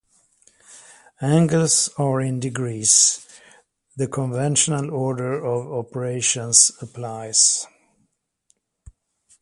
[1.21, 3.23] Angles are in degrees;
[3.95, 7.67] the conventional order of operations applies.